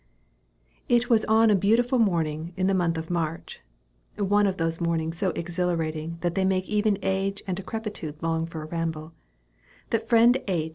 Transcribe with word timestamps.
It 0.89 1.11
was 1.11 1.25
on 1.25 1.51
a 1.51 1.55
beautiful 1.55 1.99
morning 1.99 2.53
in 2.57 2.65
the 2.65 2.73
month 2.73 2.97
of 2.97 3.11
March, 3.11 3.59
(one 4.17 4.47
of 4.47 4.57
those 4.57 4.81
mornings 4.81 5.19
so 5.19 5.29
exhilarating 5.35 6.17
that 6.21 6.33
they 6.33 6.43
make 6.43 6.67
even 6.67 6.97
age 7.03 7.43
and 7.45 7.55
decrepitude 7.55 8.15
long 8.19 8.47
for 8.47 8.63
a 8.63 8.65
ramble), 8.65 9.13
that 9.91 10.09
friend 10.09 10.39
H. 10.47 10.69